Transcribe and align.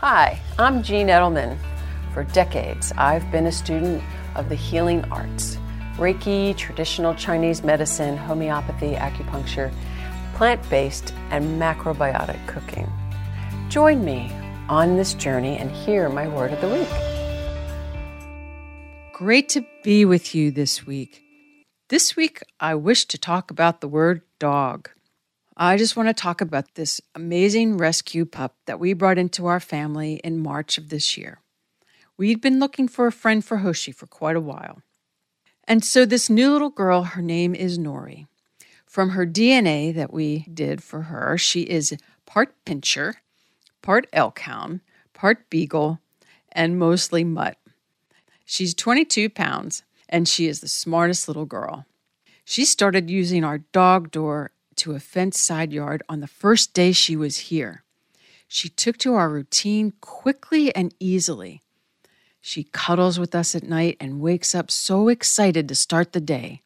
Hi, 0.00 0.40
I'm 0.60 0.84
Jean 0.84 1.08
Edelman. 1.08 1.58
For 2.14 2.22
decades, 2.22 2.92
I've 2.96 3.28
been 3.32 3.46
a 3.46 3.50
student 3.50 4.00
of 4.36 4.48
the 4.48 4.54
healing 4.54 5.04
arts 5.10 5.58
Reiki, 5.96 6.56
traditional 6.56 7.16
Chinese 7.16 7.64
medicine, 7.64 8.16
homeopathy, 8.16 8.92
acupuncture, 8.92 9.72
plant 10.34 10.62
based, 10.70 11.12
and 11.30 11.60
macrobiotic 11.60 12.38
cooking. 12.46 12.88
Join 13.70 14.04
me 14.04 14.30
on 14.68 14.96
this 14.96 15.14
journey 15.14 15.56
and 15.56 15.68
hear 15.68 16.08
my 16.08 16.28
word 16.28 16.52
of 16.52 16.60
the 16.60 16.68
week. 16.68 16.88
Great 19.12 19.48
to 19.48 19.66
be 19.82 20.04
with 20.04 20.32
you 20.32 20.52
this 20.52 20.86
week. 20.86 21.24
This 21.88 22.14
week, 22.14 22.44
I 22.60 22.76
wish 22.76 23.04
to 23.06 23.18
talk 23.18 23.50
about 23.50 23.80
the 23.80 23.88
word 23.88 24.22
dog. 24.38 24.90
I 25.60 25.76
just 25.76 25.96
want 25.96 26.08
to 26.08 26.14
talk 26.14 26.40
about 26.40 26.76
this 26.76 27.00
amazing 27.16 27.78
rescue 27.78 28.24
pup 28.24 28.54
that 28.66 28.78
we 28.78 28.92
brought 28.92 29.18
into 29.18 29.46
our 29.46 29.58
family 29.58 30.20
in 30.22 30.38
March 30.38 30.78
of 30.78 30.88
this 30.88 31.18
year. 31.18 31.40
We'd 32.16 32.40
been 32.40 32.60
looking 32.60 32.86
for 32.86 33.08
a 33.08 33.12
friend 33.12 33.44
for 33.44 33.56
Hoshi 33.56 33.90
for 33.90 34.06
quite 34.06 34.36
a 34.36 34.40
while. 34.40 34.82
And 35.64 35.84
so, 35.84 36.06
this 36.06 36.30
new 36.30 36.52
little 36.52 36.70
girl, 36.70 37.02
her 37.02 37.22
name 37.22 37.56
is 37.56 37.76
Nori. 37.76 38.28
From 38.86 39.10
her 39.10 39.26
DNA 39.26 39.92
that 39.96 40.12
we 40.12 40.46
did 40.54 40.80
for 40.80 41.02
her, 41.02 41.36
she 41.36 41.62
is 41.62 41.96
part 42.24 42.54
pinscher, 42.64 43.14
part 43.82 44.08
elkhound, 44.12 44.80
part 45.12 45.50
beagle, 45.50 45.98
and 46.52 46.78
mostly 46.78 47.24
mutt. 47.24 47.58
She's 48.44 48.74
22 48.74 49.28
pounds, 49.28 49.82
and 50.08 50.28
she 50.28 50.46
is 50.46 50.60
the 50.60 50.68
smartest 50.68 51.26
little 51.26 51.46
girl. 51.46 51.84
She 52.44 52.64
started 52.64 53.10
using 53.10 53.42
our 53.42 53.58
dog 53.58 54.12
door 54.12 54.52
to 54.78 54.94
a 54.94 55.00
fenced 55.00 55.44
side 55.44 55.72
yard 55.72 56.02
on 56.08 56.20
the 56.20 56.26
first 56.26 56.72
day 56.72 56.92
she 56.92 57.16
was 57.16 57.36
here. 57.36 57.84
She 58.46 58.68
took 58.68 58.96
to 58.98 59.14
our 59.14 59.28
routine 59.28 59.92
quickly 60.00 60.74
and 60.74 60.94
easily. 60.98 61.62
She 62.40 62.64
cuddles 62.64 63.18
with 63.18 63.34
us 63.34 63.54
at 63.54 63.62
night 63.62 63.96
and 64.00 64.20
wakes 64.20 64.54
up 64.54 64.70
so 64.70 65.08
excited 65.08 65.68
to 65.68 65.74
start 65.74 66.12
the 66.12 66.20
day. 66.20 66.62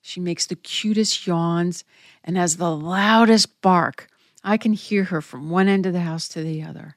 She 0.00 0.20
makes 0.20 0.46
the 0.46 0.54
cutest 0.54 1.26
yawns 1.26 1.82
and 2.22 2.36
has 2.36 2.56
the 2.56 2.70
loudest 2.70 3.60
bark. 3.60 4.08
I 4.44 4.56
can 4.56 4.72
hear 4.72 5.04
her 5.04 5.20
from 5.20 5.50
one 5.50 5.66
end 5.66 5.84
of 5.84 5.92
the 5.92 6.00
house 6.00 6.28
to 6.28 6.42
the 6.42 6.62
other. 6.62 6.96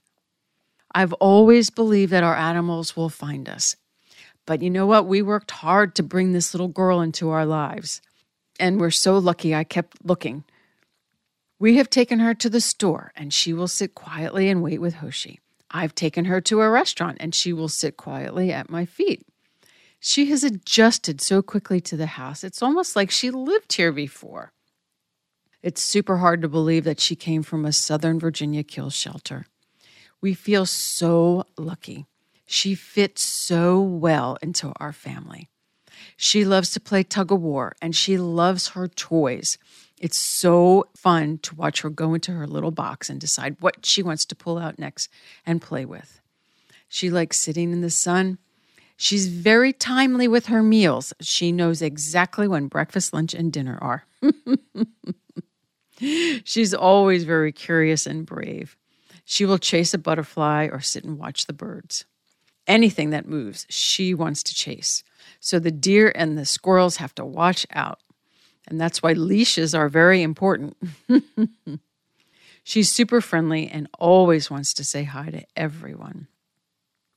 I've 0.94 1.14
always 1.14 1.72
believed 1.72 2.12
that 2.12 2.24
our 2.24 2.36
animals 2.36 2.96
will 2.96 3.10
find 3.10 3.50
us. 3.50 3.76
But 4.46 4.62
you 4.62 4.70
know 4.70 4.86
what? 4.86 5.08
We 5.08 5.22
worked 5.22 5.52
hard 5.52 5.96
to 5.96 6.04
bring 6.04 6.32
this 6.34 6.54
little 6.54 6.68
girl 6.68 7.02
into 7.02 7.30
our 7.30 7.46
lives. 7.46 8.02
And 8.60 8.80
we're 8.80 8.92
so 8.92 9.18
lucky 9.18 9.56
I 9.56 9.64
kept 9.64 10.06
looking 10.06 10.44
we 11.60 11.76
have 11.76 11.90
taken 11.90 12.20
her 12.20 12.34
to 12.34 12.50
the 12.50 12.62
store 12.62 13.12
and 13.16 13.34
she 13.34 13.54
will 13.54 13.68
sit 13.68 13.94
quietly 13.94 14.50
and 14.50 14.64
wait 14.64 14.80
with 14.80 14.96
Hoshi. 14.96 15.40
I've 15.70 15.94
taken 15.94 16.26
her 16.26 16.42
to 16.42 16.62
a 16.62 16.70
restaurant 16.70 17.18
and 17.20 17.36
she 17.36 17.54
will 17.54 17.68
sit 17.68 17.98
quietly 17.98 18.52
at 18.52 18.70
my 18.70 18.86
feet. 18.86 19.26
She 20.00 20.28
has 20.28 20.44
adjusted 20.44 21.20
so 21.20 21.42
quickly 21.42 21.82
to 21.82 21.98
the 21.98 22.06
house, 22.06 22.44
it's 22.44 22.64
almost 22.64 22.96
like 22.96 23.12
she 23.12 23.30
lived 23.30 23.74
here 23.74 23.92
before. 23.92 24.54
It's 25.62 25.84
super 25.84 26.18
hard 26.18 26.42
to 26.42 26.48
believe 26.48 26.86
that 26.86 27.02
she 27.02 27.18
came 27.18 27.44
from 27.44 27.66
a 27.66 27.74
Southern 27.74 28.18
Virginia 28.18 28.64
kill 28.64 28.90
shelter. 28.90 29.46
We 30.22 30.34
feel 30.34 30.66
so 30.66 31.44
lucky. 31.58 32.06
She 32.46 32.76
fits 32.76 33.22
so 33.22 33.82
well 33.82 34.38
into 34.42 34.72
our 34.78 34.94
family. 34.94 35.50
She 36.16 36.46
loves 36.46 36.72
to 36.72 36.80
play 36.80 37.04
tug 37.04 37.32
of 37.32 37.42
war 37.42 37.76
and 37.82 37.94
she 37.94 38.18
loves 38.18 38.70
her 38.70 38.88
toys. 38.88 39.58
It's 40.00 40.18
so 40.18 40.88
fun 40.96 41.40
to 41.40 41.56
watch 41.56 41.82
her 41.82 41.90
go 41.90 42.14
into 42.14 42.32
her 42.32 42.48
little 42.48 42.72
box 42.72 43.10
and 43.10 43.20
decide 43.20 43.58
what 43.60 43.86
she 43.86 44.02
wants 44.02 44.26
to 44.26 44.36
pull 44.36 44.58
out 44.58 44.80
next 44.80 45.10
and 45.46 45.62
play 45.62 45.86
with. 45.86 46.22
She 46.88 47.10
likes 47.10 47.38
sitting 47.38 47.72
in 47.72 47.82
the 47.82 47.90
sun. 47.90 48.38
She's 48.96 49.28
very 49.28 49.74
timely 49.74 50.28
with 50.28 50.48
her 50.48 50.64
meals. 50.64 51.14
She 51.22 51.52
knows 51.52 51.82
exactly 51.82 52.48
when 52.48 52.68
breakfast, 52.68 53.14
lunch, 53.14 53.34
and 53.34 53.52
dinner 53.52 53.78
are. 53.82 54.06
She's 56.44 56.74
always 56.74 57.26
very 57.26 57.52
curious 57.52 58.08
and 58.08 58.26
brave. 58.26 58.78
She 59.26 59.46
will 59.46 59.58
chase 59.58 59.94
a 59.94 59.98
butterfly 59.98 60.70
or 60.72 60.80
sit 60.80 61.04
and 61.04 61.20
watch 61.20 61.46
the 61.46 61.54
birds. 61.54 62.06
Anything 62.68 63.10
that 63.12 63.28
moves, 63.28 63.66
she 63.70 64.14
wants 64.14 64.44
to 64.44 64.56
chase. 64.56 65.04
So 65.40 65.60
the 65.60 65.72
deer 65.72 66.12
and 66.16 66.38
the 66.38 66.46
squirrels 66.46 66.98
have 66.98 67.14
to 67.16 67.26
watch 67.26 67.66
out. 67.72 68.00
And 68.70 68.80
that's 68.80 69.02
why 69.02 69.14
leashes 69.14 69.74
are 69.74 69.90
very 69.90 70.22
important. 70.22 70.78
She's 72.64 72.92
super 72.92 73.22
friendly 73.22 73.68
and 73.68 73.88
always 73.98 74.52
wants 74.52 74.74
to 74.76 74.84
say 74.84 75.04
hi 75.04 75.30
to 75.32 75.44
everyone. 75.56 76.28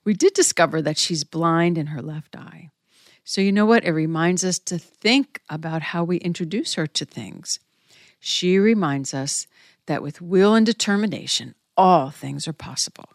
We 0.04 0.14
did 0.14 0.32
discover 0.32 0.82
that 0.82 0.98
she's 0.98 1.24
blind 1.24 1.78
in 1.78 1.88
her 1.88 2.02
left 2.02 2.34
eye. 2.34 2.70
So, 3.24 3.40
you 3.40 3.52
know 3.52 3.66
what? 3.66 3.84
It 3.84 3.92
reminds 3.92 4.44
us 4.44 4.58
to 4.60 4.78
think 4.78 5.40
about 5.48 5.82
how 5.82 6.02
we 6.02 6.16
introduce 6.16 6.74
her 6.74 6.86
to 6.88 7.04
things. 7.04 7.60
She 8.18 8.58
reminds 8.58 9.14
us 9.14 9.46
that 9.86 10.02
with 10.02 10.20
will 10.20 10.54
and 10.54 10.66
determination, 10.66 11.54
all 11.76 12.10
things 12.10 12.48
are 12.48 12.52
possible. 12.52 13.10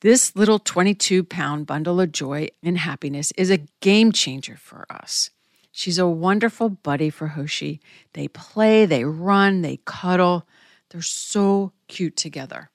This 0.00 0.36
little 0.36 0.58
22 0.58 1.24
pound 1.24 1.66
bundle 1.66 2.00
of 2.00 2.12
joy 2.12 2.48
and 2.62 2.76
happiness 2.76 3.32
is 3.38 3.50
a 3.50 3.66
game 3.80 4.12
changer 4.12 4.56
for 4.56 4.84
us. 4.90 5.30
She's 5.78 5.98
a 5.98 6.08
wonderful 6.08 6.70
buddy 6.70 7.10
for 7.10 7.28
Hoshi. 7.28 7.82
They 8.14 8.28
play, 8.28 8.86
they 8.86 9.04
run, 9.04 9.60
they 9.60 9.76
cuddle. 9.84 10.48
They're 10.88 11.02
so 11.02 11.74
cute 11.86 12.16
together. 12.16 12.70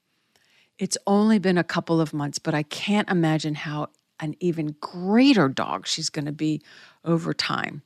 It's 0.77 0.99
only 1.07 1.39
been 1.39 1.57
a 1.57 1.63
couple 1.63 1.99
of 1.99 2.13
months, 2.13 2.37
but 2.37 2.53
I 2.53 2.61
can't 2.61 3.09
imagine 3.09 3.55
how 3.55 3.87
an 4.19 4.35
even 4.39 4.75
greater 4.79 5.49
dog 5.49 5.87
she's 5.87 6.11
going 6.11 6.25
to 6.25 6.31
be 6.31 6.61
over 7.03 7.33
time. 7.33 7.81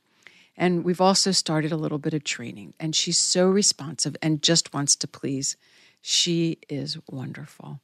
And 0.58 0.84
we've 0.84 1.00
also 1.00 1.32
started 1.32 1.72
a 1.72 1.78
little 1.78 1.98
bit 1.98 2.14
of 2.14 2.26
training, 2.26 2.74
and 2.78 2.94
she's 2.94 3.18
so 3.18 3.48
responsive 3.48 4.18
and 4.22 4.44
just 4.44 4.74
wants 4.74 4.98
to 4.98 5.08
please. 5.08 5.56
She 6.02 6.58
is 6.68 6.98
wonderful. 7.10 7.80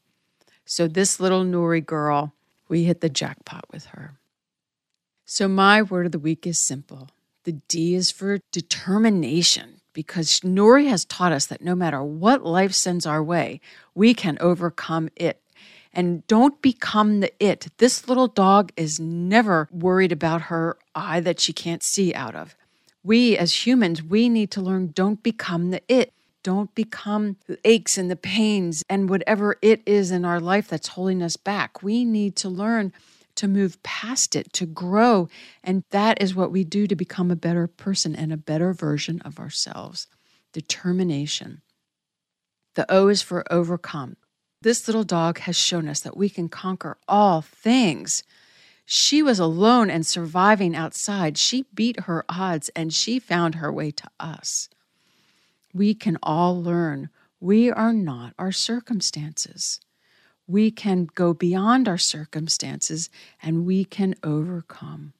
So, 0.65 0.85
this 0.85 1.17
little 1.21 1.45
Nori 1.45 1.83
girl, 1.85 2.33
we 2.67 2.83
hit 2.83 2.99
the 2.99 3.07
jackpot 3.07 3.67
with 3.71 3.85
her. 3.85 4.15
So, 5.23 5.47
my 5.47 5.81
word 5.81 6.07
of 6.07 6.11
the 6.11 6.19
week 6.19 6.45
is 6.45 6.59
simple 6.59 7.07
the 7.43 7.53
D 7.67 7.95
is 7.95 8.11
for 8.11 8.39
determination 8.51 9.81
because 9.93 10.39
Nori 10.41 10.87
has 10.87 11.05
taught 11.05 11.31
us 11.31 11.45
that 11.47 11.61
no 11.61 11.75
matter 11.75 12.03
what 12.03 12.45
life 12.45 12.73
sends 12.73 13.05
our 13.05 13.23
way, 13.23 13.59
we 13.93 14.13
can 14.13 14.37
overcome 14.39 15.09
it. 15.15 15.41
And 15.93 16.25
don't 16.27 16.61
become 16.61 17.19
the 17.19 17.33
it. 17.43 17.67
This 17.77 18.07
little 18.07 18.27
dog 18.27 18.71
is 18.77 18.99
never 18.99 19.67
worried 19.71 20.13
about 20.13 20.43
her 20.43 20.77
eye 20.95 21.19
that 21.19 21.41
she 21.41 21.51
can't 21.51 21.83
see 21.83 22.13
out 22.13 22.35
of. 22.35 22.55
We 23.03 23.37
as 23.37 23.65
humans, 23.65 24.01
we 24.01 24.29
need 24.29 24.51
to 24.51 24.61
learn 24.61 24.91
don't 24.91 25.21
become 25.21 25.71
the 25.71 25.81
it. 25.89 26.13
Don't 26.43 26.73
become 26.73 27.37
the 27.47 27.59
aches 27.65 27.97
and 27.97 28.09
the 28.09 28.15
pains 28.15 28.83
and 28.89 29.09
whatever 29.09 29.57
it 29.61 29.81
is 29.85 30.11
in 30.11 30.25
our 30.25 30.39
life 30.39 30.67
that's 30.67 30.89
holding 30.89 31.21
us 31.21 31.35
back. 31.35 31.83
We 31.83 32.05
need 32.05 32.35
to 32.37 32.49
learn 32.49 32.93
to 33.41 33.47
move 33.47 33.81
past 33.81 34.35
it, 34.35 34.53
to 34.53 34.67
grow. 34.67 35.27
And 35.63 35.83
that 35.89 36.21
is 36.21 36.35
what 36.35 36.51
we 36.51 36.63
do 36.63 36.85
to 36.85 36.95
become 36.95 37.31
a 37.31 37.35
better 37.35 37.65
person 37.65 38.15
and 38.15 38.31
a 38.31 38.37
better 38.37 38.71
version 38.71 39.19
of 39.21 39.39
ourselves. 39.39 40.05
Determination. 40.53 41.63
The 42.75 42.85
O 42.87 43.07
is 43.07 43.23
for 43.23 43.43
overcome. 43.51 44.15
This 44.61 44.87
little 44.87 45.03
dog 45.03 45.39
has 45.39 45.57
shown 45.57 45.87
us 45.87 46.01
that 46.01 46.15
we 46.15 46.29
can 46.29 46.49
conquer 46.49 46.99
all 47.07 47.41
things. 47.41 48.21
She 48.85 49.23
was 49.23 49.39
alone 49.39 49.89
and 49.89 50.05
surviving 50.05 50.75
outside. 50.75 51.35
She 51.35 51.65
beat 51.73 52.01
her 52.01 52.23
odds 52.29 52.69
and 52.75 52.93
she 52.93 53.17
found 53.17 53.55
her 53.55 53.73
way 53.73 53.89
to 53.89 54.07
us. 54.19 54.69
We 55.73 55.95
can 55.95 56.19
all 56.21 56.61
learn 56.61 57.09
we 57.39 57.71
are 57.71 57.91
not 57.91 58.35
our 58.37 58.51
circumstances 58.51 59.79
we 60.47 60.71
can 60.71 61.05
go 61.15 61.33
beyond 61.33 61.87
our 61.87 61.97
circumstances 61.97 63.09
and 63.41 63.65
we 63.65 63.85
can 63.85 64.15
overcome. 64.23 65.13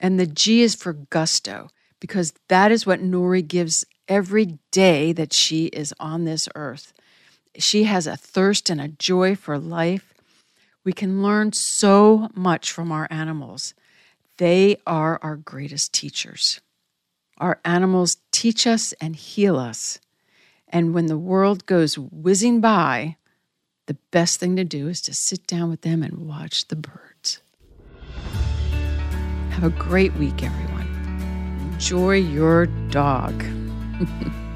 And 0.00 0.18
the 0.18 0.26
G 0.26 0.62
is 0.62 0.74
for 0.74 0.92
gusto, 0.92 1.68
because 2.00 2.32
that 2.48 2.70
is 2.70 2.86
what 2.86 3.00
Nori 3.00 3.46
gives 3.46 3.84
every 4.06 4.58
day 4.70 5.12
that 5.12 5.32
she 5.32 5.66
is 5.66 5.92
on 6.00 6.24
this 6.24 6.48
earth. 6.54 6.92
She 7.56 7.84
has 7.84 8.06
a 8.06 8.16
thirst 8.16 8.70
and 8.70 8.80
a 8.80 8.88
joy 8.88 9.34
for 9.34 9.58
life. 9.58 10.14
We 10.84 10.92
can 10.92 11.22
learn 11.22 11.52
so 11.52 12.30
much 12.34 12.70
from 12.70 12.92
our 12.92 13.08
animals. 13.10 13.74
They 14.38 14.76
are 14.86 15.18
our 15.22 15.36
greatest 15.36 15.92
teachers. 15.92 16.60
Our 17.38 17.60
animals 17.64 18.18
teach 18.30 18.66
us 18.66 18.92
and 19.00 19.14
heal 19.14 19.58
us. 19.58 20.00
And 20.68 20.94
when 20.94 21.06
the 21.06 21.18
world 21.18 21.66
goes 21.66 21.98
whizzing 21.98 22.60
by, 22.60 23.16
the 23.88 23.96
best 24.10 24.38
thing 24.38 24.54
to 24.56 24.64
do 24.64 24.86
is 24.86 25.00
to 25.00 25.14
sit 25.14 25.46
down 25.46 25.70
with 25.70 25.80
them 25.80 26.02
and 26.02 26.28
watch 26.28 26.68
the 26.68 26.76
birds. 26.76 27.40
Have 29.50 29.64
a 29.64 29.70
great 29.70 30.12
week, 30.14 30.42
everyone. 30.42 30.86
Enjoy 31.72 32.16
your 32.16 32.66
dog. 32.66 33.42